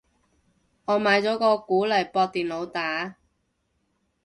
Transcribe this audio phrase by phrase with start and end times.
[0.85, 3.17] 我買咗個鼓嚟駁電腦打